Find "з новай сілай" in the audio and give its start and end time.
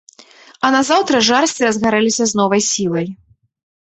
2.33-3.07